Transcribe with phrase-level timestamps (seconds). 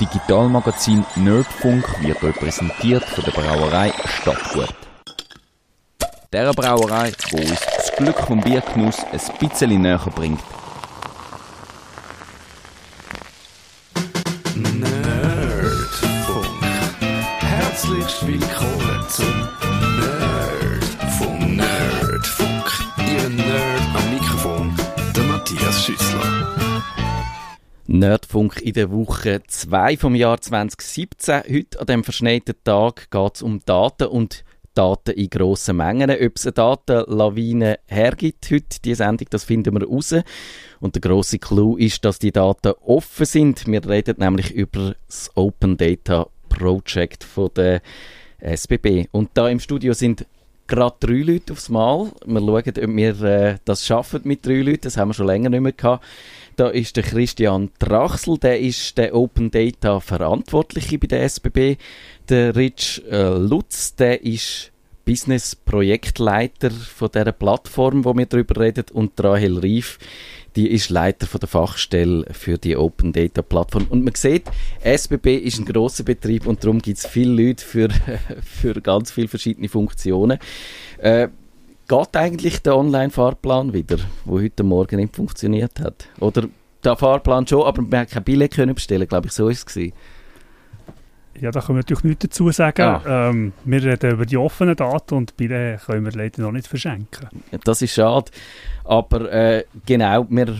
[0.00, 4.74] Digitalmagazin Nerdfunk wird euch präsentiert von der Brauerei Stadtgut.
[6.32, 10.40] Der Brauerei, wo uns das Glück vom Biergenuss ein bisschen näher bringt.
[28.30, 31.42] Nerdfunk in der Woche 2 vom Jahr 2017.
[31.50, 36.10] Heute an dem verschneiten Tag geht es um Daten und Daten in grossen Mengen.
[36.10, 40.14] Ob es eine Datenlawine hergibt heute, die Sendung, das finden wir raus.
[40.78, 43.66] Und der grosse Clou ist, dass die Daten offen sind.
[43.66, 47.82] Wir reden nämlich über das Open Data Project von der
[48.38, 49.08] SBB.
[49.10, 50.24] Und da im Studio sind
[50.68, 52.12] gerade drei Leute aufs Mal.
[52.24, 54.82] Wir schauen, ob wir äh, das schaffen mit drei Leuten.
[54.82, 56.04] Das haben wir schon länger nicht mehr gehabt.
[56.60, 61.78] Da ist der Christian Drachsel, der ist der Open Data Verantwortliche bei der SBB.
[62.28, 64.70] Der Rich äh, Lutz, der ist
[65.06, 69.98] Business Projektleiter von der Plattform, wo wir darüber reden, und Rahel Rief,
[70.54, 73.86] die ist Leiter von der Fachstelle für die Open Data Plattform.
[73.88, 74.44] Und man sieht,
[74.84, 77.88] SBB ist ein großer Betrieb und darum gibt es viele Leute für,
[78.42, 80.38] für ganz viele verschiedene Funktionen.
[80.98, 81.28] Äh,
[81.90, 86.06] geht eigentlich der Online-Fahrplan wieder, wo heute Morgen nicht funktioniert hat?
[86.20, 86.44] Oder
[86.84, 89.66] der Fahrplan schon, aber man hat kein Billett können bestellen, glaube ich, so ist es
[89.66, 89.92] gewesen.
[91.40, 92.82] Ja, da können wir natürlich nichts dazu sagen.
[92.82, 93.28] Ah.
[93.30, 97.28] Ähm, wir reden über die offenen Daten und Billett können wir leider noch nicht verschenken.
[97.64, 98.30] Das ist schade.
[98.84, 100.56] Aber äh, genau, wir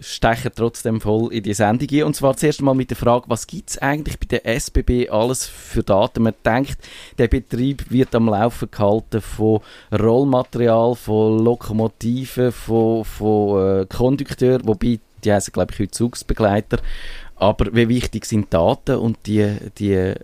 [0.00, 2.04] stechen trotzdem voll in die Sendung ein.
[2.04, 5.46] Und zwar zuerst mal mit der Frage, was gibt es eigentlich bei der SBB alles
[5.46, 6.22] für Daten?
[6.22, 6.78] Man denkt,
[7.18, 9.60] der Betrieb wird am Laufen gehalten von
[9.92, 16.78] Rollmaterial, von Lokomotiven, von, von äh, Kondukteuren, wobei die heißen, glaube ich, heute Zugsbegleiter.
[17.36, 20.14] Aber wie wichtig sind Daten und die, die äh,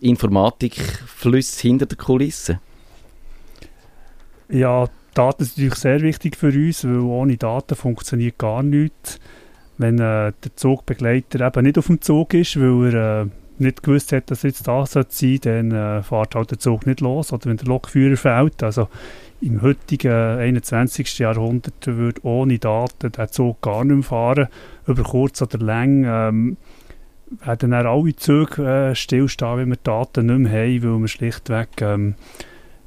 [0.00, 2.60] Informatikflüsse hinter der Kulisse?
[4.48, 9.18] Ja, Daten sind natürlich sehr wichtig für uns, weil ohne Daten funktioniert gar nichts.
[9.76, 13.26] Wenn äh, der Zugbegleiter eben nicht auf dem Zug ist, weil er äh,
[13.58, 17.00] nicht gewusst hat, dass jetzt da sein sollte, dann äh, fährt halt der Zug nicht
[17.00, 17.32] los.
[17.32, 18.62] Oder wenn der Lokführer fehlt.
[18.62, 18.88] Also
[19.40, 21.18] im heutigen 21.
[21.18, 24.48] Jahrhundert würde ohne Daten der Zug gar nicht mehr fahren.
[24.86, 26.56] Über kurz oder lang ähm,
[27.44, 31.68] werden dann alle Züge äh, stillstehen, wenn wir Daten nicht mehr haben, weil wir schlichtweg
[31.80, 32.14] ähm,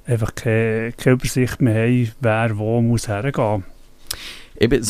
[0.05, 3.63] einfach keine, keine Übersicht mehr haben, wer wo muss hergehen.
[4.59, 4.85] Eben,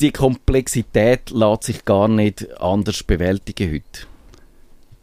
[0.00, 4.06] die Komplexität lässt sich gar nicht anders bewältigen heute.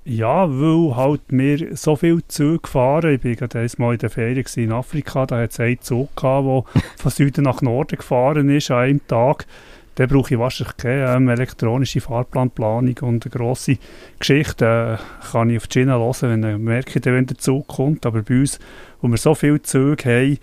[0.05, 3.15] Ja, weil halt wir so viele Züge fahren.
[3.15, 6.67] Ich war gerade einmal in der Ferien in Afrika, da hat es einen Zug gehabt,
[6.73, 9.45] der von Süden nach Norden gefahren ist an einem Tag.
[9.95, 13.77] Dann brauche ich wahrscheinlich keine ähm, elektronische Fahrplanplanung und eine grosse
[14.19, 14.99] Geschichte.
[14.99, 18.05] Äh, kann ich auf Schiene hören, wenn ich merke, wenn der Zug kommt.
[18.05, 18.59] Aber bei uns,
[19.01, 20.37] wo wir so viele Züge haben,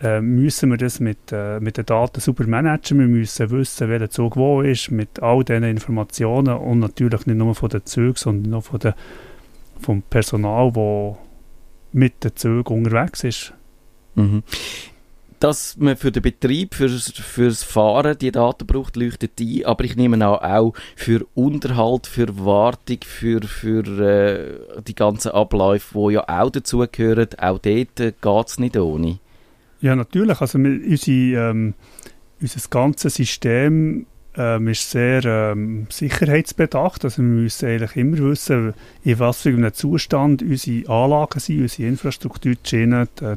[0.00, 2.98] äh, müssen wir das mit, äh, mit den Daten super managen.
[2.98, 7.54] Wir müssen wissen, welcher Zug wo ist, mit all diesen Informationen und natürlich nicht nur
[7.54, 8.96] von den Zügen, sondern auch von der,
[9.80, 11.16] vom Personal, das
[11.92, 13.54] mit den Zügen unterwegs ist.
[14.14, 14.42] Mhm.
[15.44, 19.94] Dass man für den Betrieb, fürs, fürs Fahren die Daten braucht, leuchtet ein, aber ich
[19.94, 26.26] nehme an, auch für Unterhalt, für Wartung, für, für äh, die ganzen Abläufe, die ja
[26.26, 29.18] auch dazugehören, auch dort äh, geht es nicht ohne.
[29.82, 30.40] Ja, natürlich.
[30.40, 31.74] Also wir, unsere, ähm,
[32.40, 34.06] unser ganzes System
[34.38, 37.04] ähm, ist sehr ähm, sicherheitsbedacht.
[37.04, 38.72] Also wir müssen eigentlich immer wissen,
[39.02, 43.34] in was für einem Zustand unsere Anlagen sind, unsere Infrastruktur, die Schienen, die,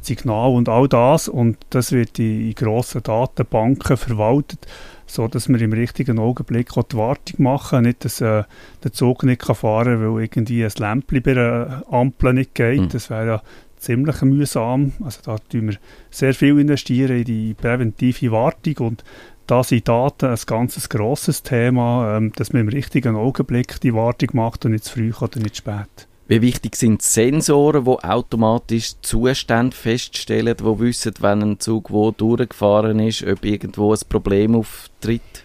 [0.00, 1.28] die Signale und all das.
[1.28, 4.66] Und das wird in, in grossen Datenbanken verwaltet,
[5.06, 7.84] so dass wir im richtigen Augenblick auch die Wartung machen.
[7.84, 8.44] Nicht, dass äh,
[8.82, 12.80] der Zug nicht kann fahren kann, weil irgendwie ein Lämpchen bei einer Ampel nicht geht.
[12.80, 12.88] Mhm.
[12.88, 13.42] Das wäre ja
[13.78, 14.92] ziemlich mühsam.
[15.02, 15.76] Also da tun wir
[16.10, 19.04] sehr viel investieren in die präventive Wartung und
[19.46, 24.28] da sind Daten ein ganz grosses Thema, ähm, dass man im richtigen Augenblick die Wartung
[24.34, 26.07] macht und nicht zu früh oder nicht zu spät.
[26.28, 32.98] Wie wichtig sind Sensoren, die automatisch Zustände feststellen, die wissen, wenn ein Zug wo durchgefahren
[33.00, 35.44] ist, ob irgendwo ein Problem auftritt?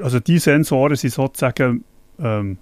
[0.00, 1.84] Also die Sensoren sind sozusagen
[2.20, 2.58] ähm,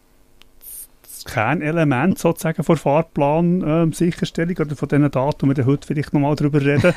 [1.02, 6.34] das Kernelement sozusagen von Fahrplan ähm, oder von diesen Daten, die wir heute vielleicht nochmal
[6.34, 6.94] darüber reden.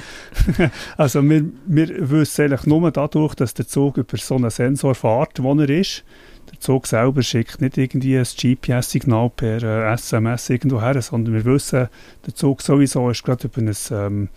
[0.97, 5.44] also wir, wir wissen eigentlich nur dadurch, dass der Zug über so einen Sensor fährt,
[5.44, 6.06] wo er ist.
[6.51, 11.45] Der Zug selber schickt nicht irgendwie ein GPS-Signal per äh, SMS irgendwo her, sondern wir
[11.45, 11.88] wissen,
[12.25, 14.30] der Zug sowieso ist gerade über ein, ähm,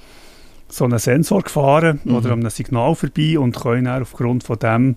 [0.68, 2.14] so einen Sensor gefahren Mhm.
[2.16, 4.96] oder an einem Signal vorbei und können dann aufgrund von dem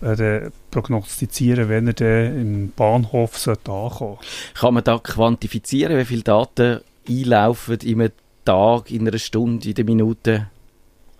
[0.00, 4.18] äh, prognostizieren, wenn er dann im Bahnhof sollte ankommen
[4.54, 8.12] Kann man da quantifizieren, wie viele Daten einlaufen in einem
[8.44, 10.46] Tag, in einer Stunde, in der Minute?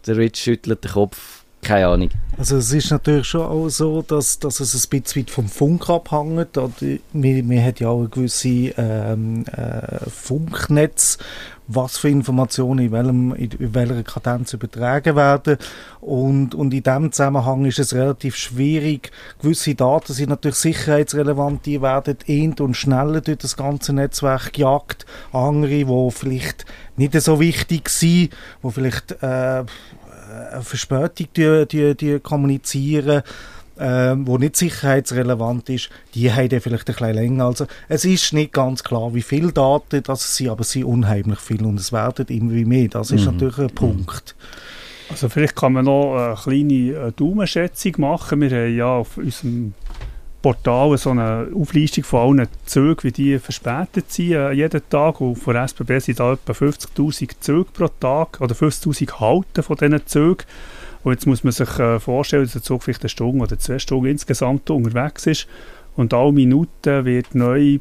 [0.07, 1.38] Der Rich schüttelt den Kopf.
[1.69, 2.09] Keine Ahnung.
[2.39, 5.91] Also es ist natürlich schon auch so, dass, dass es ein bisschen weit vom Funk
[5.91, 6.57] abhängt.
[6.57, 11.19] Man, man hat ja auch ein gewisses ähm, äh, Funknetz,
[11.67, 15.59] was für Informationen in, welchem, in welcher Kadenz übertragen werden.
[16.01, 19.11] Und, und in diesem Zusammenhang ist es relativ schwierig.
[19.43, 25.05] Gewisse Daten sind natürlich sicherheitsrelevant, die werden eher und schneller durch das ganze Netzwerk gejagt.
[25.33, 26.65] Andere, die vielleicht
[26.97, 28.31] nicht so wichtig sind,
[28.63, 29.65] die vielleicht äh,
[30.39, 33.23] eine Verspätung die, die, die kommunizieren,
[33.79, 37.47] äh, wo nicht sicherheitsrelevant ist, die haben dann vielleicht ein bisschen länger.
[37.47, 41.39] Also es ist nicht ganz klar, wie viele Daten das sind, aber es sind unheimlich
[41.39, 42.89] viele und es werden immer mehr.
[42.89, 43.33] Das ist mhm.
[43.33, 44.35] natürlich ein Punkt.
[45.11, 48.41] Also vielleicht kann man noch eine kleine äh, Daumenschätzung machen.
[48.43, 49.73] Wir haben ja auf unserem
[50.49, 55.21] Portal so eine Auflistung von allen Zügen, wie die verspätet sind, äh, jeden Tag.
[55.21, 60.07] Und von SBB sind da etwa 50'000 Züge pro Tag oder 50'000 Halten von diesen
[60.07, 60.47] Zügen.
[61.05, 63.79] Und jetzt muss man sich äh, vorstellen, dass der Zug vielleicht eine Stunde oder zwei
[63.79, 65.49] Stunden insgesamt unterwegs ist.
[65.97, 67.81] Und alle Minuten wird neue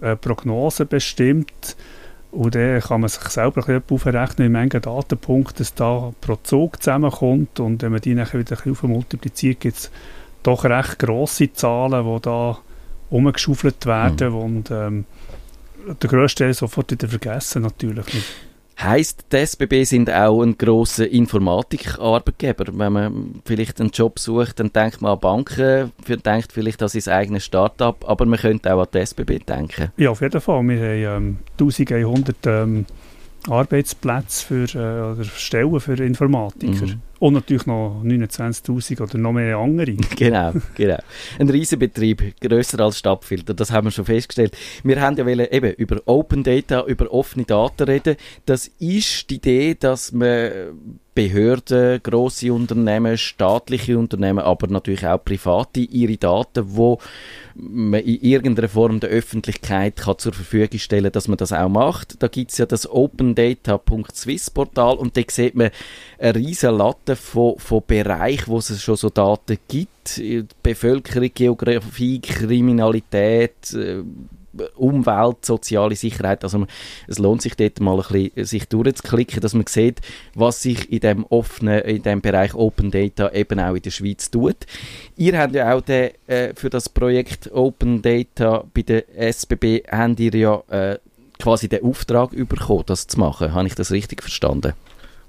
[0.00, 1.76] äh, Prognose bestimmt.
[2.30, 6.36] Und dann kann man sich selber ein bisschen aufrechnen, wie viele Datenpunkte es da pro
[6.44, 7.58] Zug zusammenkommt.
[7.58, 9.90] Und wenn man die dann wieder ein bisschen multipliziert, gibt es
[10.44, 12.58] doch recht grosse Zahlen, die da
[13.10, 14.38] umgeschaufelt werden mhm.
[14.38, 15.04] und ähm,
[16.02, 18.26] der grösste Teil sofort wieder vergessen natürlich nicht.
[18.80, 22.66] Heißt, die SBB sind auch ein grosser Informatikarbeitgeber.
[22.72, 27.14] Wenn man vielleicht einen Job sucht, dann denkt man an Banken, denkt vielleicht an sein
[27.14, 29.92] eigenes Start-up, aber man könnte auch an die SBB denken.
[29.96, 30.66] Ja, auf jeden Fall.
[30.66, 32.86] Wir haben ähm, 1100 ähm,
[33.48, 36.86] Arbeitsplätze für, äh, oder Stellen für Informatiker.
[36.86, 37.00] Mhm.
[37.24, 39.92] Und natürlich noch 29'000 oder noch mehr andere.
[40.16, 40.98] genau, genau.
[41.38, 44.54] Ein Riesenbetrieb, grösser als Stadtfilter, das haben wir schon festgestellt.
[44.82, 48.16] Wir haben ja wollen, eben über Open Data, über offene Daten reden.
[48.44, 50.50] Das ist die Idee, dass man
[51.14, 56.98] Behörden, große Unternehmen, staatliche Unternehmen, aber natürlich auch private ihre Daten, wo
[57.54, 62.20] man in irgendeiner Form der Öffentlichkeit kann zur Verfügung stellen, dass man das auch macht.
[62.20, 65.70] Da gibt es ja das opendata.swiss Portal und da sieht man
[66.18, 70.20] eine riesige Latte von, von Bereichen, wo es schon so Daten gibt.
[70.62, 74.02] Bevölkerung, Geografie, Kriminalität, äh,
[74.76, 76.44] Umwelt, soziale Sicherheit.
[76.44, 76.66] Also
[77.08, 80.00] es lohnt sich dort mal ein bisschen sich durchzuklicken, dass man sieht,
[80.34, 84.30] was sich in dem offenen, in dem Bereich Open Data eben auch in der Schweiz
[84.30, 84.56] tut.
[85.16, 90.20] Ihr habt ja auch den, äh, für das Projekt Open Data bei der SBB habt
[90.20, 90.98] ihr ja äh,
[91.38, 93.52] quasi den Auftrag bekommen, das zu machen.
[93.52, 94.74] Habe ich das richtig verstanden?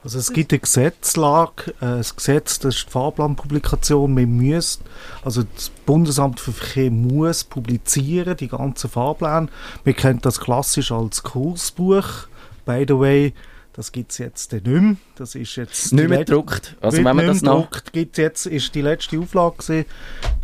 [0.06, 4.16] Also es gibt eine Gesetzlage, äh, das Gesetz, das ist die Fahrplanpublikation.
[4.16, 4.84] Wir müssen,
[5.24, 9.48] also das Bundesamt für Verkehr muss publizieren, die ganzen Fahrpläne.
[9.84, 12.28] Wir kennen das klassisch als Kursbuch.
[12.66, 13.34] By the way,
[13.74, 14.96] das gibt es jetzt nicht mehr.
[15.16, 16.76] Das ist jetzt nicht mehr gedruckt.
[16.82, 17.68] Also wenn man das noch...
[17.92, 19.86] Gibt's jetzt, ist die letzte Auflage gewesen,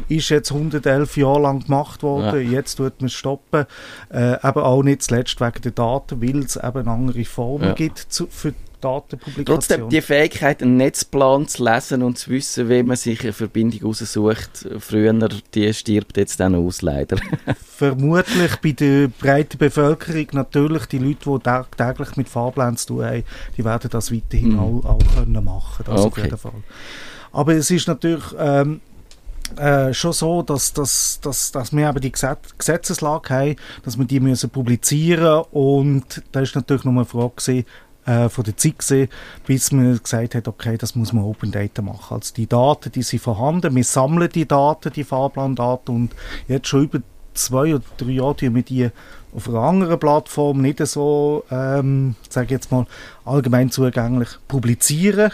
[0.10, 2.44] ist jetzt 111 Jahre lang gemacht worden.
[2.46, 2.52] Ja.
[2.58, 3.68] Jetzt tut man es stoppen.
[4.10, 7.74] Äh, aber auch nicht zuletzt wegen der Daten, weil es eben andere Formen ja.
[7.74, 9.46] gibt zu, für Datenpublikation.
[9.46, 13.90] Trotzdem die Fähigkeit, einen Netzplan zu lesen und zu wissen, wie man sich eine Verbindung
[13.90, 15.14] aussucht, früher,
[15.54, 17.18] die stirbt jetzt dann aus, leider.
[17.66, 23.24] Vermutlich bei der breiten Bevölkerung natürlich, die Leute, die täglich mit Fahrplänen zu tun haben,
[23.58, 24.60] die werden das weiterhin mhm.
[24.60, 26.22] auch, auch können machen, das okay.
[26.22, 26.64] auf jeden Fall.
[27.32, 28.26] Aber es ist natürlich...
[28.38, 28.82] Ähm,
[29.58, 34.20] äh, schon so, dass, dass, dass, dass wir eben die Gesetzeslage haben, dass wir die
[34.20, 37.66] müssen publizieren und da ist natürlich noch eine Frage gewesen,
[38.06, 39.10] äh, von der Zeit gesehen,
[39.46, 42.16] bis man gesagt hat, okay, das muss man Open Data machen.
[42.16, 46.16] Also die Daten, die sind vorhanden, wir sammeln die Daten, die Fahrplandaten und
[46.48, 47.00] jetzt schon über
[47.34, 48.90] zwei oder drei Jahre tun wir die
[49.34, 52.86] auf einer anderen Plattform nicht so, ähm, sage ich jetzt mal,
[53.24, 55.32] allgemein zugänglich publizieren.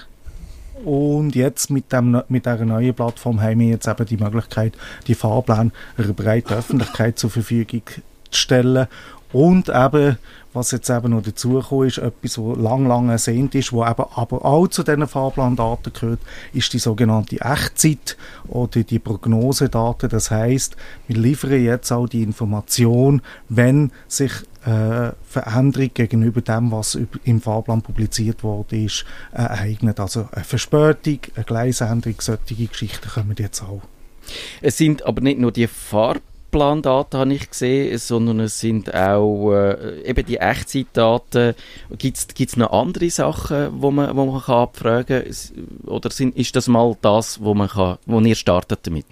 [0.86, 5.16] Und jetzt mit, dem, mit dieser neuen Plattform haben wir jetzt eben die Möglichkeit, die
[5.16, 7.82] Fahrpläne einer breiten Öffentlichkeit zur Verfügung
[8.30, 8.88] zu stellen
[9.34, 10.18] und eben,
[10.54, 14.46] was jetzt eben noch dazugekommen ist, etwas, was lang, lang ersehnt ist, wo eben aber
[14.46, 16.20] auch zu diesen Fahrplandaten gehört,
[16.54, 18.18] ist die sogenannte Echtzeit
[18.48, 20.10] oder die Prognosedaten.
[20.10, 24.32] Das heißt, wir liefern jetzt auch die Information, wenn sich
[24.66, 30.00] äh, Veränderung gegenüber dem, was im Fahrplan publiziert wurde, ist, äh, ereignet.
[30.00, 33.82] Also eine Verspätung, eine Gleisänderung, solche Geschichten kommen jetzt auch.
[34.62, 36.22] Es sind aber nicht nur die Fahrplan
[36.58, 41.54] Fahrplandaten habe ich gesehen, sondern es sind auch äh, eben die Echtzeitdaten.
[41.98, 45.88] Gibt es noch andere Sachen, wo man, wo man kann abfragen kann?
[45.88, 49.06] Oder sind, ist das mal das, wo, man kann, wo ihr startet damit?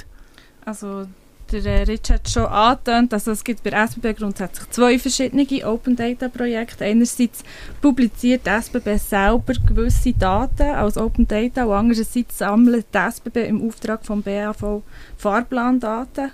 [0.65, 1.05] Also
[1.51, 5.95] der äh, Rich hat schon angetönt, also es gibt bei SBB grundsätzlich zwei verschiedene Open
[5.95, 6.85] Data Projekte.
[6.85, 7.43] Einerseits
[7.81, 13.67] publiziert die SBB selber gewisse Daten als Open Data und andererseits sammelt die SBB im
[13.67, 14.81] Auftrag vom BAV
[15.17, 16.31] Fahrplandaten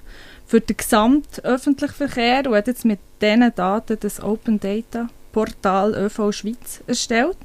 [0.51, 5.96] für den gesamten öffentlichen Verkehr und hat jetzt mit diesen Daten das Open Data Portal
[5.96, 7.38] ÖV Schweiz erstellt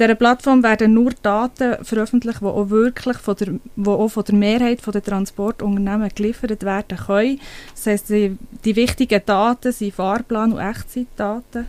[0.00, 4.34] dieser Plattform werden nur Daten veröffentlicht, die auch wirklich von der, wo auch von der
[4.34, 7.40] Mehrheit der Transportunternehmen geliefert werden können.
[7.74, 11.66] Das heisst, die, die wichtigen Daten sind Fahrplan- und Echtzeitdaten.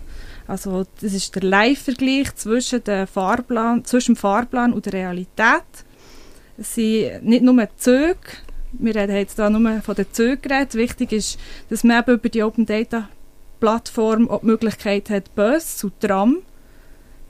[0.47, 2.81] Also das ist der Live-Vergleich zwischen,
[3.83, 5.65] zwischen dem Fahrplan und der Realität.
[6.57, 8.15] Es sind nicht nur Züge,
[8.73, 10.75] wir reden jetzt hier nur von den Zügen geredet.
[10.75, 13.09] Wichtig ist, dass man über die Open Data
[13.59, 16.37] Plattform auch die Möglichkeit hat, Bus und Tram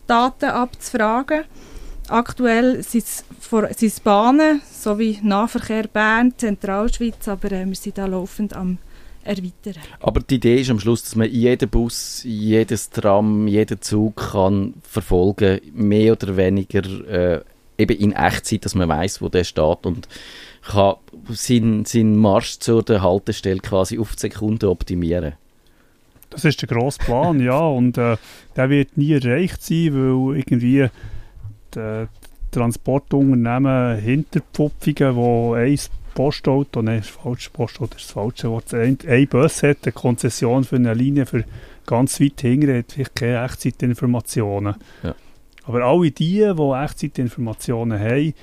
[0.07, 1.43] Daten abzufragen.
[2.07, 8.77] Aktuell sind es Bahnen sowie Nahverkehr Bern, Zentralschweiz, aber äh, wir sind da laufend am
[9.24, 9.81] erweitern.
[10.00, 14.74] Aber die Idee ist am Schluss, dass man jeden Bus, jedes Tram, jeden Zug kann
[14.83, 17.41] verfolgen, mehr oder weniger äh,
[17.77, 20.07] eben in Echtzeit, dass man weiß, wo der steht und
[20.62, 20.96] kann
[21.30, 25.34] seinen, seinen Marsch zur Haltestelle quasi auf die Sekunde optimieren.
[26.30, 27.60] Das ist der grosse Plan, ja.
[27.60, 28.18] Und äh,
[28.56, 30.89] der wird nie erreicht sein, weil irgendwie
[31.75, 32.08] die
[32.51, 35.80] Transportunternehmen Hinterpfupfungen, die ein
[36.13, 40.75] Postauto, nein, falsch, Postauto ist das falsche Wort, ein, ein Bus hat, eine Konzession für
[40.75, 41.46] eine Linie für
[41.86, 44.75] ganz weit hinten, hat vielleicht keine Echtzeitinformationen.
[45.03, 45.15] Ja.
[45.63, 48.34] Aber alle die, die Echtzeitinformationen haben,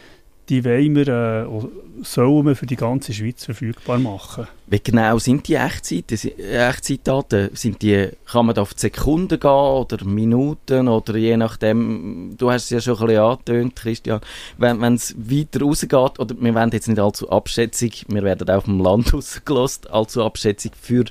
[0.49, 4.47] die wollen wir, äh, sollen wir für die ganze Schweiz verfügbar machen.
[4.71, 7.49] Wie genau sind die Echtzeit, Echtzeitdaten?
[7.55, 12.65] Sind die, kann man da auf Sekunden gehen oder Minuten oder je nachdem, du hast
[12.65, 14.21] es ja schon ein bisschen angetönt, Christian,
[14.59, 18.79] wenn es weiter rausgeht, oder wir werden jetzt nicht allzu abschätzig, wir werden auch vom
[18.81, 21.05] Land rausgelost, allzu abschätzig für,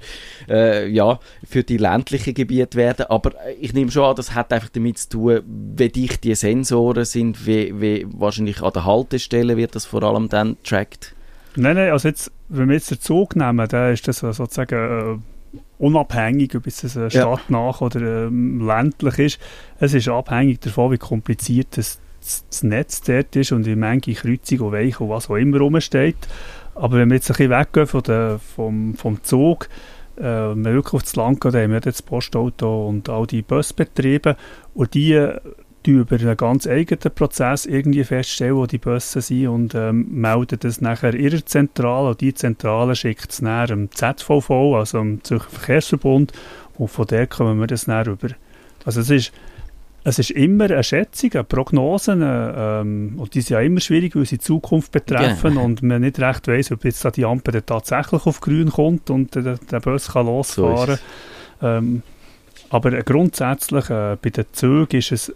[0.48, 4.70] äh, ja, für die ländlichen Gebiete werden, aber ich nehme schon an, das hat einfach
[4.70, 5.42] damit zu tun,
[5.76, 10.30] wie dicht die Sensoren sind, wie, wie wahrscheinlich an der Haltestelle wird das vor allem
[10.30, 11.16] dann tracked.
[11.56, 15.58] Nein, nein, also jetzt, wenn wir jetzt den Zug nehmen, dann ist das sozusagen äh,
[15.80, 19.40] unabhängig, ob es äh, stadtnah oder äh, ländlich ist.
[19.80, 24.62] Es ist abhängig davon, wie kompliziert das, das Netz dort ist und wie Menge Kreuzung
[24.62, 26.18] und Weichen und was auch immer rumsteht.
[26.76, 29.68] Aber wenn wir jetzt ein bisschen weggehen von der, vom, vom Zug,
[30.18, 33.42] äh, wenn wir wirklich aufs Land gehen, dann haben wir das Postauto und all die
[33.42, 34.36] Busbetriebe
[34.74, 35.32] und die
[35.88, 40.60] die über einen ganz eigenen Prozess irgendwie feststellen, wo die Busse sind und ähm, melden
[40.60, 45.50] das nachher ihrer Zentrale und die Zentrale schickt es nachher dem ZVV, also dem Zürcher
[45.50, 46.34] Verkehrsverbund
[46.78, 48.28] und von der kommen wir das nachher über.
[48.84, 49.32] Also es ist,
[50.04, 54.26] es ist immer eine Schätzung, eine Prognose ähm, und die sind ja immer schwierig, weil
[54.26, 55.64] sie die Zukunft betreffen yeah.
[55.64, 59.36] und man nicht recht weiß, ob jetzt da die Ampel tatsächlich auf grün kommt und
[59.36, 61.00] der, der Bus kann losfahren.
[61.62, 62.04] So ähm,
[62.70, 65.34] aber grundsätzlich äh, bei den Zügen ist es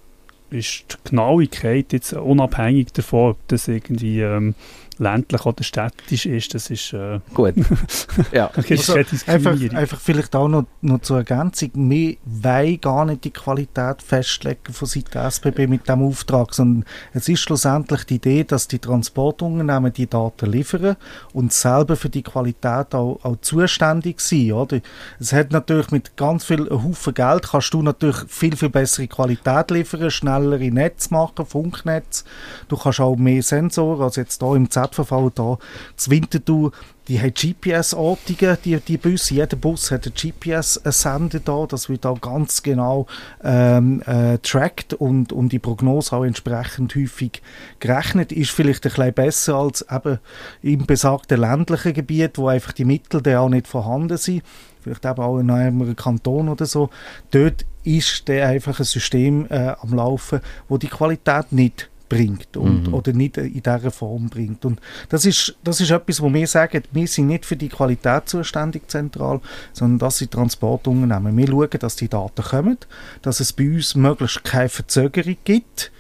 [0.52, 4.56] ist die Genauigkeit jetzt unabhängig davon, ob das irgendwie ähm,
[5.02, 7.56] ländlich oder städtisch ist, das ist äh, gut.
[8.32, 8.52] ja.
[8.56, 8.94] also
[9.26, 14.72] einfach, einfach vielleicht auch noch, noch zur Ergänzung, wir wollen gar nicht die Qualität festlegen
[14.72, 18.78] von Seiten der SBB mit dem Auftrag, sondern es ist schlussendlich die Idee, dass die
[18.78, 20.96] Transportunternehmen die Daten liefern
[21.34, 24.82] und selber für die Qualität auch, auch zuständig sind, oder?
[25.20, 29.72] Es hat natürlich mit ganz viel Haufen Geld kannst du natürlich viel, viel bessere Qualität
[29.72, 32.24] liefern, schnellere Netz machen, Funknetz,
[32.68, 35.58] du kannst auch mehr Sensoren, also jetzt hier im Z Radverfall da.
[35.96, 36.72] Das Winterthur,
[37.08, 39.34] die haben GPS-Ortungen, die, die Busse.
[39.34, 43.08] Jeder Bus hat einen GPS-Sender da, das wird auch ganz genau
[43.44, 47.42] ähm, äh, trackt und, und die Prognose auch entsprechend häufig
[47.80, 48.32] gerechnet.
[48.32, 50.20] Ist vielleicht ein bisschen besser als eben
[50.62, 54.44] im besagten ländlichen Gebiet, wo einfach die Mittel da auch nicht vorhanden sind.
[54.82, 56.90] Vielleicht eben auch in einem Kanton oder so.
[57.32, 62.88] Dort ist der einfach ein System äh, am Laufen, wo die Qualität nicht bringt und,
[62.88, 62.94] mhm.
[62.94, 64.66] oder nicht in dieser Form bringt.
[64.66, 68.28] Und das ist, das ist etwas, wo wir sagen, wir sind nicht für die Qualität
[68.28, 69.40] zuständig zentral,
[69.72, 71.38] sondern das sind Transportunternehmen.
[71.38, 72.78] Wir schauen, dass die Daten kommen,
[73.22, 75.94] dass es bei uns möglichst keine Verzögerung gibt,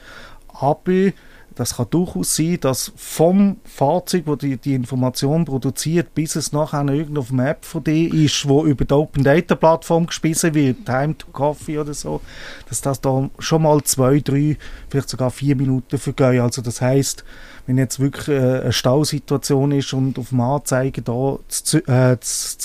[0.49, 1.13] aber
[1.61, 6.83] das kann durchaus sein, dass vom Fahrzeug, das die, die Information produziert, bis es nachher
[6.87, 10.87] irgendwo auf der App von dir ist, wo über die Open Data Plattform gespissen wird,
[10.87, 12.19] Time to Coffee oder so,
[12.67, 14.57] dass das da schon mal zwei, drei,
[14.89, 16.41] vielleicht sogar vier Minuten vergehen.
[16.41, 17.23] Also das heißt,
[17.67, 22.17] wenn jetzt wirklich äh, eine Stausituation ist und auf dem Anzeigen da zu, äh,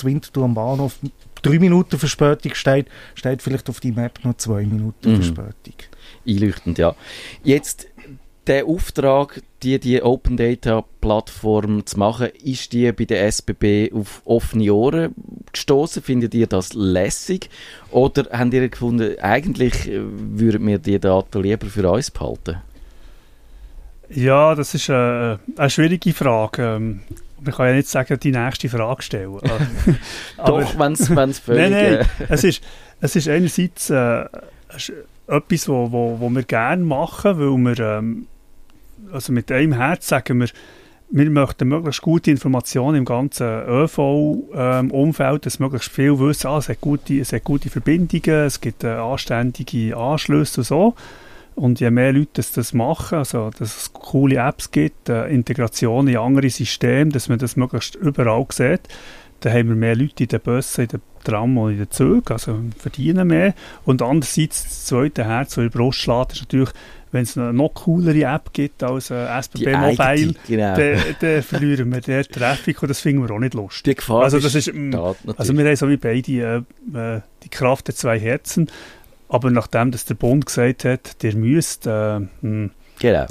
[0.04, 0.94] Winterthur am Bahnhof
[1.42, 5.16] drei Minuten Verspätung steht, steht vielleicht auf die Map noch zwei Minuten mhm.
[5.16, 5.74] Verspätung.
[6.26, 6.96] Einleuchtend, ja.
[7.44, 7.88] Jetzt
[8.46, 14.22] der Auftrag, die, die Open Data Plattform zu machen, ist die bei der SBB auf
[14.24, 15.14] offene Ohren
[15.52, 16.02] gestoßen?
[16.02, 17.50] Findet ihr das lässig?
[17.90, 22.56] Oder habt ihr gefunden, eigentlich äh, würden wir die Daten lieber für uns behalten?
[24.08, 26.76] Ja, das ist eine, äh, eine schwierige Frage.
[26.76, 27.00] Ähm,
[27.40, 29.38] man kann ja nicht sagen, die nächste Frage stellen.
[30.36, 31.62] Doch, wenn es völlig...
[31.62, 32.62] Nein, nein, äh, es ist,
[33.00, 34.24] es ist einerseits äh,
[35.28, 38.26] etwas, wo, wo, wo wir gerne machen, weil wir ähm,
[39.12, 40.48] also mit einem Herz sagen wir,
[41.08, 46.80] wir möchten möglichst gute Informationen im ganzen ÖV-Umfeld, dass möglichst viel wissen, ah, es, hat
[46.80, 50.94] gute, es hat gute Verbindungen, es gibt äh, anständige Anschlüsse und so.
[51.54, 56.08] Und je mehr Leute das, das machen, also dass es coole Apps gibt, äh, Integration
[56.08, 58.82] in andere Systeme, dass man das möglichst überall sieht,
[59.40, 62.32] dann haben wir mehr Leute in den Bussen, in den Tram und in den Zügen,
[62.32, 63.54] also verdienen mehr.
[63.84, 66.70] Und andererseits, das zweite Herz, das in Brust schlägt, ist natürlich,
[67.12, 70.76] wenn es eine noch coolere App gibt als äh, SBB Mobile, genau.
[70.76, 73.84] dann, dann verlieren wir den Traffic und das finden wir auch nicht lustig.
[73.84, 76.64] Die Gefahr also, das ist, mm, da, also wir haben so wie beide
[76.94, 78.70] äh, äh, die Kraft der zwei Herzen,
[79.28, 83.26] aber nachdem dass der Bund gesagt hat, der müsst, äh, mm, genau.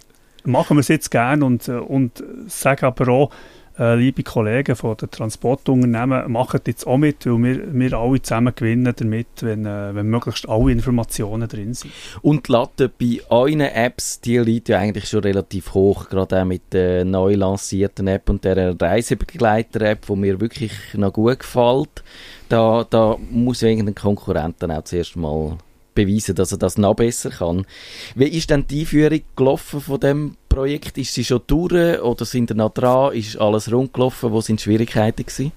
[0.45, 3.31] machen wir es jetzt gerne und, äh, und sagen aber auch,
[3.77, 8.53] äh, liebe Kollegen von den Transportunternehmen, machen jetzt auch mit, weil wir, wir alle zusammen
[8.55, 11.91] gewinnen damit, wenn, äh, wenn möglichst alle Informationen drin sind.
[12.21, 16.45] Und die Latte bei euren Apps, die liegt ja eigentlich schon relativ hoch, gerade auch
[16.45, 22.03] mit der neu lancierten App und der Reisebegleiter-App, die mir wirklich noch gut gefällt.
[22.49, 25.57] Da, da muss irgendein Konkurrent dann auch zuerst mal
[25.95, 27.65] beweisen, dass er das noch besser kann.
[28.13, 30.97] Wie ist denn die Einführung gelaufen von dem Projekt?
[30.97, 33.13] Ist sie schon durch oder sind ihr noch dran?
[33.13, 34.31] Ist alles rund gelaufen?
[34.31, 35.51] Wo sind die Schwierigkeiten gewesen?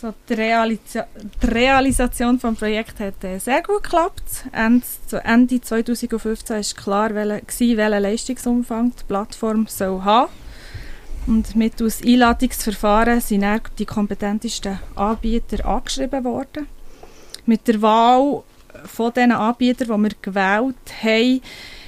[0.00, 1.06] So, die, Realisa
[1.40, 4.46] die Realisation des Projekts hat äh, sehr gut geklappt.
[4.50, 4.84] Ende,
[5.22, 10.28] Ende 2015 war klar, welchen Leistungsumfang die Plattform soll haben
[11.26, 13.44] und mittels Einladungsverfahren sind
[13.78, 16.66] die kompetentesten Anbieter angeschrieben worden.
[17.46, 18.42] Mit der Wahl
[18.84, 21.40] von den Anbietern, die wir gewählt haben,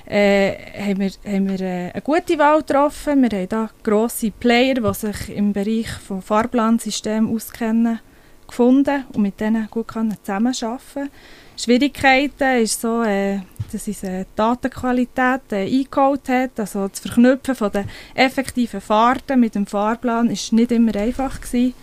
[0.07, 3.23] äh, haben wir, haben wir äh, eine gute Wahl getroffen.
[3.23, 8.01] Wir haben hier grosse Player, die sich im Bereich des Fahrplansystems auskennen,
[8.47, 11.11] gefunden und mit denen gut zusammenarbeiten können.
[11.57, 13.39] Schwierigkeiten ist so, äh,
[13.71, 16.59] dass es äh, Datenqualität äh, eingeholt hat.
[16.59, 21.75] Also das Verknüpfen von den effektiven Fahrten mit dem Fahrplan ist nicht immer einfach gewesen.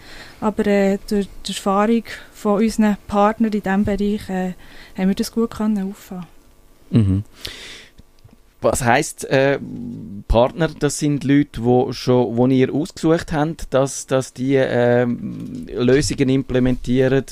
[0.42, 2.04] Aber äh, durch die Erfahrung
[2.34, 4.54] von unseren Partnern in diesem Bereich äh,
[4.98, 5.96] haben wir das gut können.
[6.90, 7.24] Mhm.
[8.62, 9.60] Was heisst äh,
[10.28, 10.70] Partner?
[10.80, 17.26] Das sind Leute, wo schon, wo ihr ausgesucht habt, dass, dass die äh, Lösungen implementieren.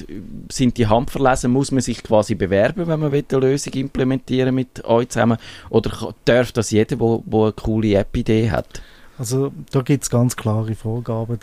[0.52, 1.52] Sind die handverlesen?
[1.52, 5.38] Muss man sich quasi bewerben, wenn man eine Lösung implementieren mit euch zusammen?
[5.70, 8.82] Oder darf das jeder, der eine coole App-Idee hat?
[9.20, 11.40] Also da gibt es ganz klare Vorgaben,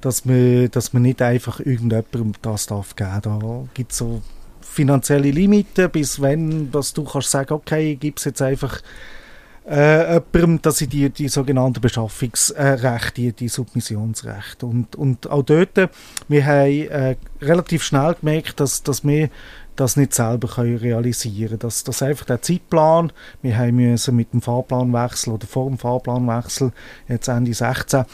[0.00, 3.20] dass man, dass man nicht einfach irgendjemandem das darf geben.
[3.22, 4.22] Da gibt es so
[4.78, 8.80] finanzielle Limiten, bis wenn dass du kannst sagen, okay, ich gebe es jetzt einfach
[9.68, 14.64] äh, jemandem, dass sie die, die sogenannten Beschaffungsrechte, die, die Submissionsrechte.
[14.66, 15.90] Und, und auch dort,
[16.28, 19.30] wir haben äh, relativ schnell gemerkt, dass, dass wir
[19.74, 21.58] das nicht selber können realisieren können.
[21.58, 23.12] Dass, dass einfach der Zeitplan,
[23.42, 26.70] wir müssen mit dem Fahrplanwechsel oder vor dem Fahrplanwechsel,
[27.08, 28.04] jetzt Ende 16,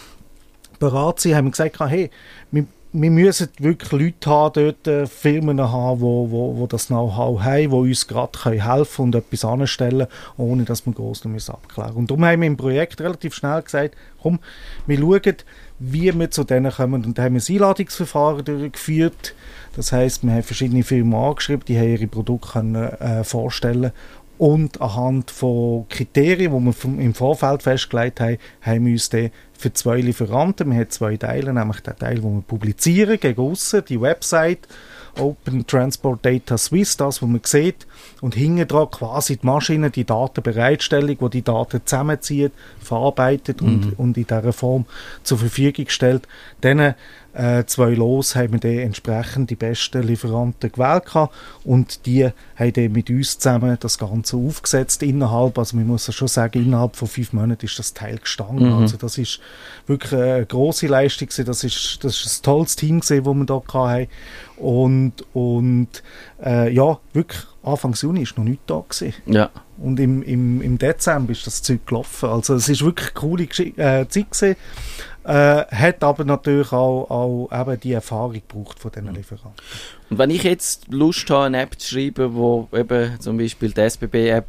[0.79, 2.11] bereit sein, haben gesagt, hey,
[2.51, 2.65] wir,
[2.97, 7.71] wir müssen wirklich Leute haben, dort äh, Firmen haben, wo, wo, wo das Know-how haben,
[7.71, 12.25] die uns gerade helfen und etwas anstellen, ohne dass wir groß noch abklären Und darum
[12.25, 14.39] haben wir im Projekt relativ schnell gesagt, komm,
[14.87, 15.37] wir schauen,
[15.81, 17.05] wie wir zu denen kommen.
[17.05, 19.35] Und da haben wir ein Einladungsverfahren durchgeführt.
[19.75, 23.91] Das heißt, wir haben verschiedene Firmen angeschrieben, die haben ihre Produkte können, äh, vorstellen
[24.39, 29.31] und anhand von Kriterien, die wir vom, im Vorfeld festgelegt haben, haben wir uns dann
[29.57, 33.83] für zwei Lieferanten, wir haben zwei Teile, nämlich den Teil, den wir publizieren gegen aussen,
[33.89, 34.69] die Website,
[35.19, 37.87] Open Transport Data Swiss, das, was man sieht,
[38.21, 43.69] und hinten dran quasi die Maschine, die Datenbereitstellung, die die Daten zusammenzieht, verarbeitet mhm.
[43.69, 44.87] und, und in dieser Form
[45.23, 46.27] zur Verfügung stellt.
[46.63, 46.95] Dann
[47.35, 51.05] äh, zwei Los haben wir dann entsprechend die besten Lieferanten gewählt
[51.65, 56.13] und die haben dann mit uns zusammen das Ganze aufgesetzt innerhalb, also man muss ja
[56.13, 58.69] schon sagen, innerhalb von fünf Monaten ist das Teil gestanden.
[58.69, 58.83] Mhm.
[58.83, 59.41] Also das ist
[59.87, 61.45] wirklich eine grosse Leistung gewesen.
[61.45, 64.09] das ist, das ist ein tolles Team gewesen, das wir da hatten
[64.57, 65.89] und, und
[66.45, 69.15] äh, ja, wirklich Anfang Juni ist noch nichts da gewesen.
[69.27, 69.51] Ja.
[69.79, 72.29] Und im, im, im Dezember ist das Zeug gelaufen.
[72.29, 74.57] Also es ist wirklich eine coole äh, Zeit gewesen.
[75.25, 79.53] Äh, hat aber natürlich auch, auch eben die Erfahrung gebraucht von diesen Lieferanten.
[80.11, 83.81] Und wenn ich jetzt Lust habe, eine App zu schreiben, wo eben zum Beispiel die
[83.81, 84.47] SBB-App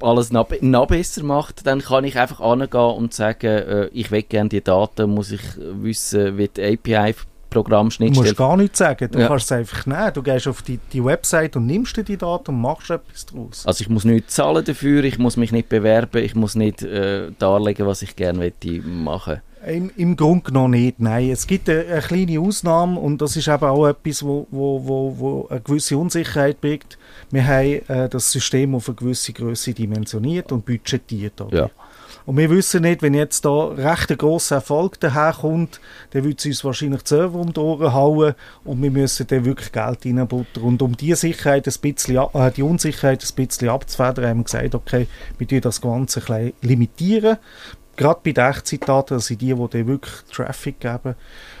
[0.00, 4.22] alles noch, noch besser macht, dann kann ich einfach angehen und sagen, äh, ich will
[4.22, 7.14] gerne die Daten, muss ich wissen, wie die API
[7.50, 8.24] Programmschnittstelle.
[8.24, 9.28] Du musst gar nichts sagen, du ja.
[9.28, 10.10] kannst es einfach nehmen.
[10.14, 13.66] Du gehst auf die, die Website und nimmst dir die Daten und machst etwas daraus.
[13.66, 17.30] Also ich muss nicht zahlen dafür, ich muss mich nicht bewerben, ich muss nicht äh,
[17.38, 18.52] darlegen, was ich gerne
[18.84, 21.30] machen im, Im Grunde genommen nicht, nein.
[21.30, 25.18] Es gibt eine, eine, kleine Ausnahme und das ist eben auch etwas, wo, wo, wo,
[25.18, 26.98] wo eine gewisse Unsicherheit birgt.
[27.30, 31.40] Wir haben äh, das System auf eine gewisse Größe dimensioniert und budgetiert.
[31.40, 31.56] Oder?
[31.56, 31.70] Ja.
[32.24, 36.46] Und wir wissen nicht, wenn jetzt da recht ein grosser Erfolg daherkommt, dann wird es
[36.46, 40.62] uns wahrscheinlich die Server um die Ohren hauen und wir müssen dann wirklich Geld reinbuttern.
[40.62, 44.74] Und um die Sicherheit ein bisschen, äh, die Unsicherheit ein bisschen abzufedern, haben wir gesagt,
[44.74, 47.38] okay, wir tun das Ganze ein bisschen limitieren.
[48.02, 51.14] Gerade bei den Echtzeitdaten, das sind die, die wirklich Traffic geben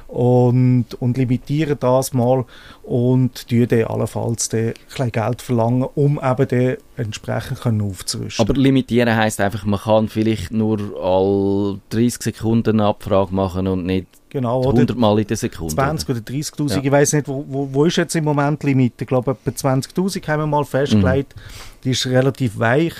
[0.08, 2.44] und, und limitieren das mal
[2.82, 4.72] und tun dann allenfalls dann
[5.12, 8.40] Geld verlangen, um eben dann entsprechend aufzuwischen.
[8.40, 13.86] Aber limitieren heisst einfach, man kann vielleicht nur all 30 Sekunden eine Abfrage machen und
[13.86, 15.74] nicht Genau, 100 Mal in der Sekunde.
[15.74, 16.82] 20 oder 30'000, ja.
[16.82, 19.04] ich weiß nicht, wo, wo, wo ist jetzt im Moment die Limite?
[19.04, 21.36] Ich glaube, etwa 20'000 haben wir mal festgelegt.
[21.36, 21.40] Mhm.
[21.84, 22.94] Die ist relativ weich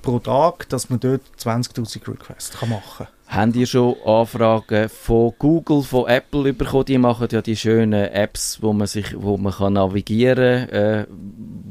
[0.00, 3.46] pro Tag, dass man dort 20'000 Requests kann machen kann.
[3.46, 6.86] Habt ihr schon Anfragen von Google, von Apple bekommen?
[6.86, 11.06] Die machen ja die schönen Apps, wo man sich, wo man kann navigieren, äh,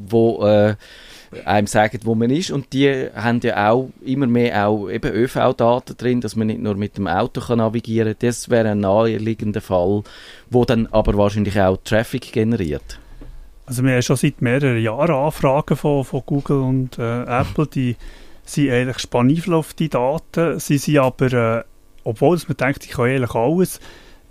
[0.08, 0.76] wo äh,
[1.44, 2.50] einem sagen, wo man ist.
[2.50, 6.74] Und die haben ja auch immer mehr auch eben ÖV-Daten drin, dass man nicht nur
[6.74, 8.14] mit dem Auto kann navigieren.
[8.18, 10.02] Das wäre ein naheliegender Fall,
[10.50, 12.98] wo dann aber wahrscheinlich auch Traffic generiert.
[13.66, 17.96] Also wir haben schon seit mehreren Jahren Anfragen von, von Google und äh, Apple, die
[18.44, 20.58] sind eigentlich spannend auf die Daten.
[20.58, 21.64] Sie sind aber, äh,
[22.02, 23.80] obwohl man denkt, ich kann eigentlich alles,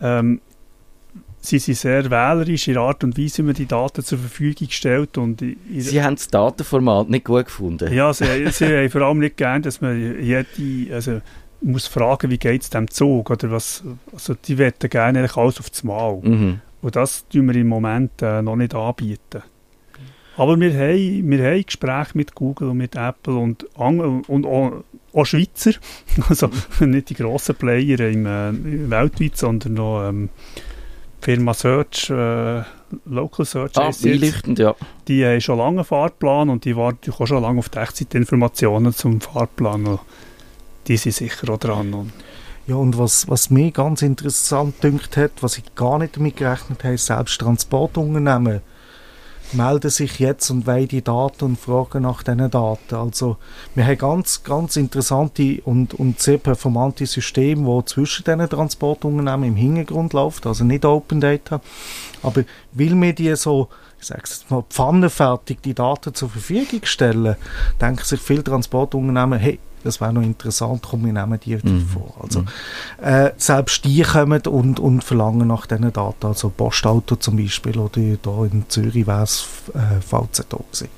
[0.01, 0.41] ähm,
[1.47, 4.67] sie sind sehr wählerisch in der Art und Weise, wie man die Daten zur Verfügung
[4.69, 5.17] stellt.
[5.17, 5.43] Und
[5.75, 7.93] sie haben das Datenformat nicht gut gefunden.
[7.93, 11.21] Ja, sie, sie haben vor allem nicht gern, dass man jede, also
[11.62, 13.83] muss fragen, wie geht es dem Zug oder was,
[14.13, 16.19] also die wollen gerne alles auf das Mal.
[16.21, 16.62] Mhm.
[16.81, 19.41] Und das tun wir im Moment äh, noch nicht anbieten.
[20.36, 24.83] Aber wir haben, wir haben Gespräche mit Google und mit Apple und, und auch,
[25.13, 25.71] auch Schweizer,
[26.29, 30.29] also nicht die grossen Player im, äh, weltweit, sondern noch ähm,
[31.27, 32.63] Firma Search, äh,
[33.03, 34.73] Local Search ah, einleuchtend, ja.
[35.09, 38.93] Die haben schon lange einen Fahrplan und die warten auch schon lange auf die Echtzeitinformationen
[38.93, 39.87] zum Fahrplan.
[39.87, 39.99] Und
[40.87, 41.93] die sind sicher auch dran.
[41.93, 42.13] Und
[42.65, 46.85] ja, und was, was mir ganz interessant dünkt hat, was ich gar nicht damit gerechnet
[46.85, 48.61] habe, selbst Transportunternehmen
[49.53, 52.95] melden sich jetzt und wollen die Daten und fragen nach diesen Daten.
[52.95, 53.38] Also
[53.75, 59.55] wir haben ganz, ganz interessante und, und sehr performante Systeme, die zwischen diesen Transportunternehmen im
[59.55, 61.62] Hintergrund laufen, also nicht Open Data.
[62.23, 67.36] Aber will wir die so ich sage es mal, pfannenfertig die Daten zur Verfügung stellen,
[67.81, 71.88] denken sich viele Transportunternehmen, hey, das wäre noch interessant, wir nehmen die mhm.
[71.88, 72.13] vor.
[72.21, 72.43] Also,
[73.02, 78.02] äh, selbst die kommen und, und verlangen nach diesen Daten, also Postauto zum Beispiel oder
[78.02, 78.19] hier
[78.52, 80.89] in Zürich wäre es äh, VZO gewesen.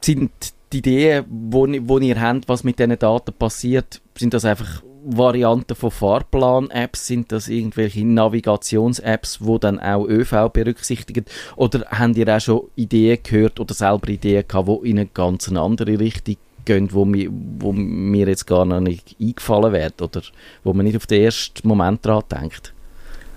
[0.00, 0.30] sind
[0.72, 5.90] die Ideen, die ihr habt, was mit diesen Daten passiert, sind das einfach Varianten von
[5.90, 7.06] Fahrplan-Apps?
[7.06, 11.24] Sind das irgendwelche Navigations-Apps, die dann auch ÖV berücksichtigen?
[11.56, 15.50] Oder habt ihr auch schon Ideen gehört oder selber Ideen gehabt, die in eine ganz
[15.50, 16.36] andere Richtung
[16.68, 20.22] gehen, wo mir, wo mir jetzt gar noch nicht eingefallen wäre oder
[20.62, 22.72] wo man nicht auf den ersten Moment daran denkt?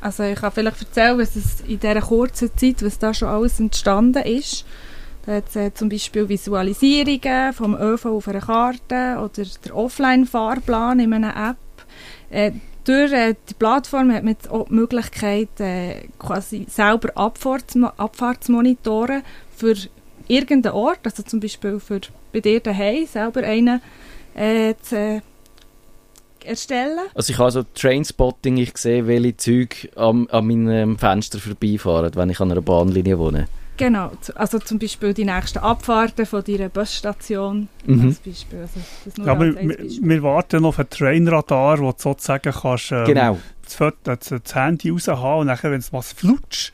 [0.02, 3.60] Also ich kann vielleicht erzählen, was es in dieser kurzen Zeit, was da schon alles
[3.60, 4.65] entstanden ist.
[5.26, 11.00] Da hat es äh, zum Beispiel Visualisierungen vom ÖV auf einer Karte oder der Offline-Fahrplan
[11.00, 11.58] in einer App.
[12.32, 12.52] Äh,
[12.84, 18.54] durch äh, die Plattform hat man auch die Möglichkeit, äh, quasi selber Abfahrt, Abfahrt zu
[18.54, 19.22] monitoren
[19.56, 19.76] für
[20.32, 23.82] irgendeinen Ort, also zum Beispiel für bei dir daheim selber einen
[24.36, 25.22] äh, zu äh,
[26.46, 27.00] erstellen.
[27.13, 32.30] Also ich habe also Trainspotting, ich sehe, welche Züge an, an meinem Fenster vorbeifahren, wenn
[32.30, 33.48] ich an einer Bahnlinie wohne.
[33.78, 38.08] Genau, also zum Beispiel die nächsten Abfahrten von deiner Busstation mhm.
[38.08, 38.60] als Beispiel.
[38.60, 43.06] Also das ja, aber wir, wir, warten auf ein Trainradar, wo du sozusagen kannst, ähm,
[43.06, 43.39] genau.
[43.63, 46.74] das, das, das Handy raushaben und nachher, wenn es was flutscht,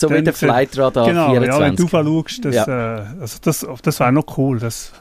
[0.00, 1.60] so wie der Flightradar genau, 24.
[1.60, 2.98] Ja, wenn du schaust, das, ja.
[2.98, 4.58] äh, also das, das wäre noch cool.
[4.60, 4.92] Das,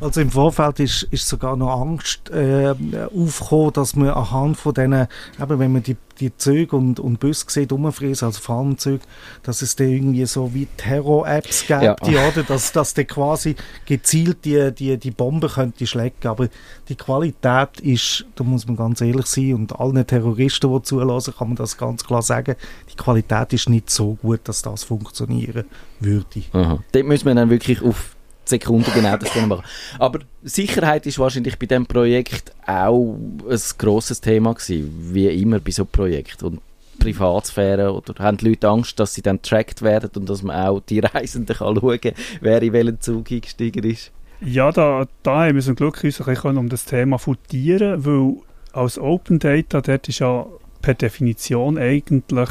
[0.00, 2.74] also im Vorfeld ist, ist sogar noch Angst äh,
[3.14, 5.08] aufgekommen, dass man anhand von denen,
[5.40, 9.00] eben wenn man die, die Züge und, und Busse sieht, umfräsen, also Fahrzeuge,
[9.42, 11.94] dass es da irgendwie so wie Terror-Apps gibt, ja.
[11.96, 12.42] die, oder?
[12.42, 13.56] Dass, dass der quasi
[13.86, 16.28] gezielt die, die, die Bombe könnte schlecken.
[16.28, 16.48] Aber
[16.88, 21.48] die Qualität ist, da muss man ganz ehrlich sein, und allen Terroristen, die zulassen, kann
[21.48, 22.54] man das ganz klar sagen,
[22.90, 25.64] die Qualität ist nicht so gut, dass das funktionieren
[25.98, 26.42] würde.
[26.52, 26.78] Aha.
[26.92, 28.16] Dort müssen wir dann wirklich auf
[28.48, 29.64] Sekunden genau das machen.
[29.98, 33.16] Aber Sicherheit ist wahrscheinlich bei diesem Projekt auch
[33.48, 36.42] ein grosses Thema gewesen, wie immer bei so Projekt.
[36.42, 36.60] Und
[36.98, 40.80] Privatsphäre oder haben die Leute Angst, dass sie dann tracked werden und dass man auch
[40.80, 44.10] die Reisenden kann schauen kann, wer in welchen Zug eingestiegen ist?
[44.40, 48.36] Ja, da, da haben wir zum Glück uns ein bisschen um das Thema futieren, weil
[48.72, 50.46] als Open Data, dort ist ja
[50.80, 52.48] per Definition eigentlich,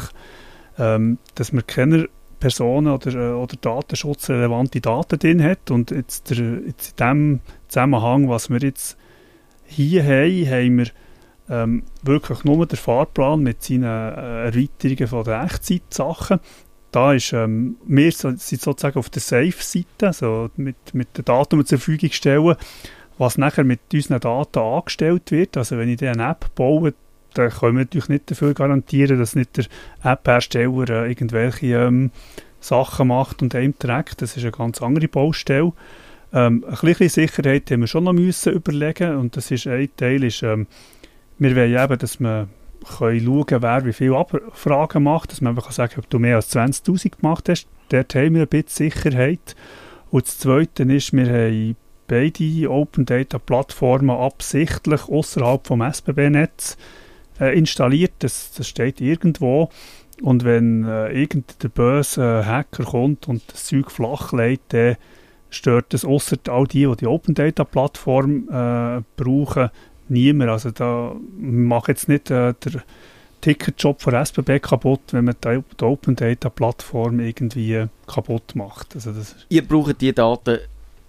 [0.78, 2.08] ähm, dass man keine
[2.38, 5.70] Personen- oder, äh, oder datenschutzrelevante Daten drin hat.
[5.70, 8.96] Und jetzt, der, jetzt in dem Zusammenhang, was wir jetzt
[9.64, 10.86] hier haben, haben wir
[11.50, 16.40] ähm, wirklich nur der Fahrplan mit seinen äh, Erweiterungen von der Echtzeit-Sachen.
[16.90, 21.58] Da ist, ähm, wir sind sozusagen auf der Safe-Seite, also mit, mit den Daten, die
[21.58, 22.56] wir zur Verfügung stellen,
[23.18, 25.56] was nachher mit unseren Daten angestellt wird.
[25.56, 26.94] Also wenn ich eine App baue,
[27.34, 29.66] dann können wir natürlich nicht dafür garantieren, dass nicht der
[30.02, 32.10] App-Hersteller äh, irgendwelche ähm,
[32.60, 34.22] Sachen macht und einem trägt.
[34.22, 35.72] Das ist eine ganz andere Baustelle.
[36.32, 40.24] Ähm, ein bisschen Sicherheit haben wir schon noch müssen überlegen und das ist ein Teil
[40.24, 40.66] ist, ähm,
[41.38, 42.48] wir wollen eben, dass man
[42.98, 46.36] können schauen wer wie viele Abfragen macht, dass man einfach sagen kann, ob du mehr
[46.36, 47.66] als 20'000 gemacht hast.
[47.88, 49.56] Dort haben wir ein bisschen Sicherheit.
[50.10, 56.76] Und das Zweite ist, wir haben beide Open Data Plattformen absichtlich außerhalb vom SBB-Netz
[57.40, 58.12] installiert.
[58.20, 59.70] Das, das steht irgendwo.
[60.22, 64.96] Und wenn äh, irgendein böse Hacker kommt und das Zeug flach legt, dann
[65.50, 69.70] stört das außer all die, die die Open Data Plattform äh, brauchen,
[70.08, 70.50] niemand.
[70.50, 72.82] Also da macht jetzt nicht äh, der
[73.40, 78.94] Ticketjob von SBB kaputt, wenn man die, die Open Data Plattform irgendwie äh, kaputt macht.
[78.94, 80.58] Also das Ihr braucht die Daten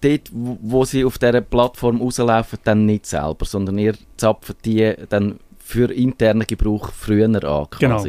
[0.02, 5.40] dort, wo sie auf dieser Plattform rauslaufen, dann nicht selber, sondern ihr zapft die dann
[5.70, 7.80] für internen Gebrauch früher an, quasi.
[7.80, 8.04] Genau.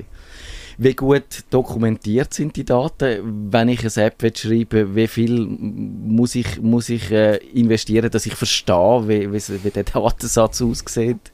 [0.78, 3.50] Wie gut dokumentiert sind die Daten?
[3.52, 8.34] Wenn ich eine App schreibe, wie viel muss ich, muss ich äh, investieren, dass ich
[8.34, 11.32] verstehe, wie, wie, wie der Datensatz aussieht?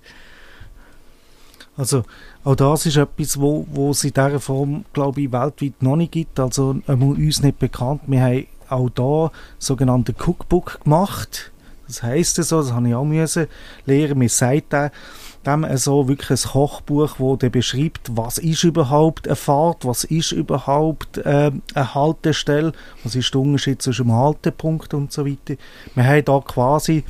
[1.77, 2.03] Also
[2.43, 6.11] auch das ist etwas, wo, wo es in dieser Form, glaube ich, weltweit noch nicht
[6.11, 6.41] gibt.
[6.41, 8.01] Also uns nicht bekannt.
[8.09, 11.53] Wir haben auch da sogenannte Cookbook gemacht.
[11.87, 13.47] Das heisst so, das habe ich auch müssen
[13.85, 14.21] lernen.
[14.21, 14.91] Wir sagen
[15.47, 20.33] dem so wirklich ein Kochbuch, wo der beschreibt, was ist überhaupt eine Fahrt, was ist
[20.33, 22.73] überhaupt äh, eine Haltestelle,
[23.05, 25.55] was ist der Unterschied zwischen einem Haltepunkt und so weiter.
[25.95, 27.05] Wir haben da quasi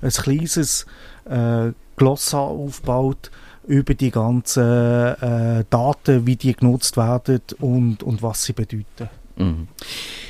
[0.00, 0.86] ein kleines
[1.26, 3.30] äh, Glossar aufgebaut
[3.66, 9.08] über die ganzen äh, Daten, wie die genutzt werden und, und was sie bedeuten.
[9.36, 9.68] Mhm.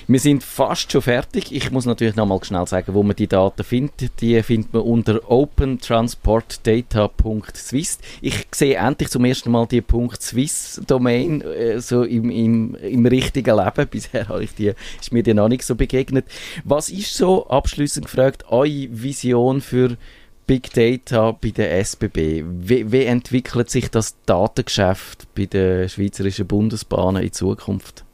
[0.09, 1.53] Wir sind fast schon fertig.
[1.53, 4.21] Ich muss natürlich noch mal schnell sagen, wo man die Daten findet.
[4.21, 7.99] Die findet man unter opentransportdata.swiss.
[8.21, 13.87] Ich sehe endlich zum ersten Mal die .swiss-Domain äh, so im, im, im richtigen Leben.
[13.91, 16.25] Bisher habe ich die, ist mir die noch nicht so begegnet.
[16.65, 19.97] Was ist so, abschließend gefragt, eure Vision für
[20.47, 22.43] Big Data bei der SBB?
[22.45, 28.05] Wie, wie entwickelt sich das Datengeschäft bei den Schweizerischen Bundesbahnen in Zukunft?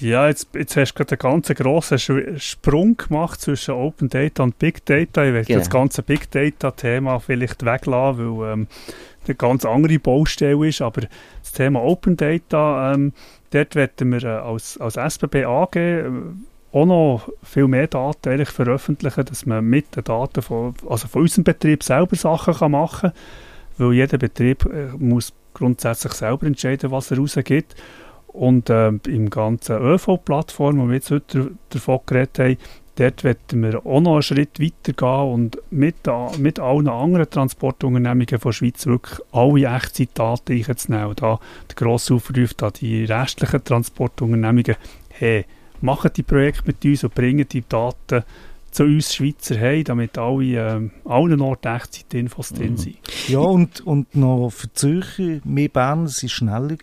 [0.00, 4.58] Ja, jetzt, jetzt hast du gerade einen ganz grossen Sprung gemacht zwischen Open Data und
[4.58, 5.24] Big Data.
[5.24, 5.58] Ich werde genau.
[5.60, 8.66] das ganze Big Data-Thema vielleicht weglassen, weil ähm,
[9.26, 10.82] eine ganz andere Baustelle ist.
[10.82, 11.02] Aber
[11.42, 13.12] das Thema Open Data, ähm,
[13.50, 16.04] dort werden wir äh, als, als SBB AG äh,
[16.72, 21.22] auch noch viel mehr Daten eigentlich veröffentlichen, dass man mit den Daten von, also von
[21.22, 23.18] unserem Betrieb selber Sachen kann machen kann.
[23.78, 27.74] Weil jeder Betrieb äh, muss grundsätzlich selber entscheiden, was er rausgibt.
[28.36, 32.56] Und äh, im ganzen ÖV-Plattform, wo wir jetzt heute davon geredet haben,
[32.96, 35.96] dort werden wir auch noch einen Schritt weiter gehen und mit,
[36.38, 41.06] mit allen anderen Transportunternehmungen von der Schweiz wirklich alle Echtzeitdaten einzunehmen.
[41.08, 44.76] Und da der grosse Aufruf an die restlichen Transportunternehmungen,
[45.08, 45.46] hey,
[45.80, 48.22] machen die Projekte mit uns und bringen die Daten
[48.76, 52.56] zu uns Schweizer haben, damit alle, äh, allen Orten Echtzeitinfos mhm.
[52.56, 52.96] drin sind.
[53.26, 56.76] Ja, und, und noch für Zürcher, wir Bern sind schneller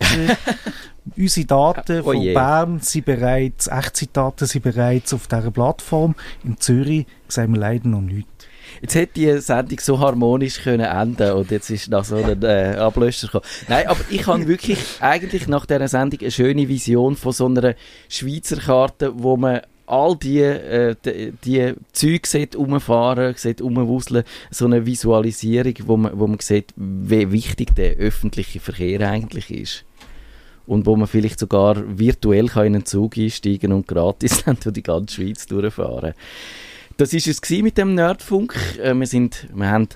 [1.17, 6.15] Unsere Daten oh von Bern sind bereits, Echtzeitdaten sind bereits auf dieser Plattform.
[6.43, 8.47] In Zürich sehen wir leider noch nichts.
[8.81, 12.75] Jetzt hätte die Sendung so harmonisch können enden und jetzt ist noch so ein äh,
[12.75, 13.45] Ablöscher gekommen.
[13.67, 17.75] Nein, aber ich habe wirklich eigentlich nach dieser Sendung eine schöne Vision von so einer
[18.09, 19.61] Schweizer Karte, wo man
[19.93, 26.19] all die, äh, die, die Züge sieht rumfahren, sieht rumwuseln, so eine Visualisierung, wo man,
[26.19, 29.85] wo man sieht, wie wichtig der öffentliche Verkehr eigentlich ist.
[30.65, 34.73] Und wo man vielleicht sogar virtuell kann in einen Zug einsteigen und gratis dann durch
[34.73, 36.13] die ganze Schweiz durchfahren.
[36.97, 38.55] Das war es mit dem Nerdfunk.
[38.81, 39.89] Äh, wir sind, wir haben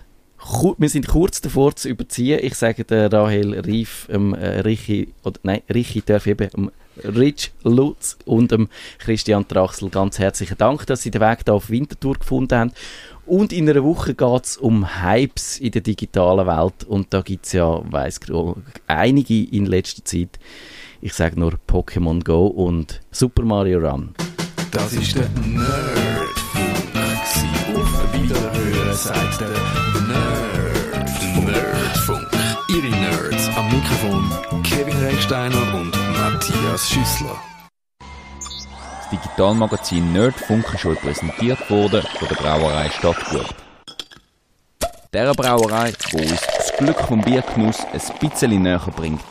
[0.77, 2.39] wir sind kurz davor zu überziehen.
[2.43, 6.71] Ich sage der Rahel Rief, ähm, äh, Richi, oder nein, Richi darf eben, ähm,
[7.03, 11.69] Rich Lutz und dem Christian Trachsel ganz herzlichen Dank, dass Sie den Weg hier auf
[11.69, 12.71] Winterthur gefunden haben.
[13.25, 16.86] Und in einer Woche geht es um Hypes in der digitalen Welt.
[16.88, 18.19] Und da gibt es ja, weiss
[18.88, 20.39] einige in letzter Zeit.
[21.01, 24.15] Ich sage nur Pokémon Go und Super Mario Run.
[24.71, 26.67] Das ist der Nerdfunk.
[27.75, 29.49] Auf Wiederhören sagt der
[30.07, 30.38] Nerd.
[31.45, 32.27] Nerdfunk.
[32.69, 35.96] Ihre Nerds am Mikrofon Kevin Recksteiner und
[36.38, 37.36] Matthias Schüssler.
[38.00, 43.56] Das Digitalmagazin Nerdfunk ist heute präsentiert worden von der Brauerei Stadtgut.
[45.12, 49.23] Der Brauerei, die uns das Glück vom Biergenuss ein bisschen näher bringt.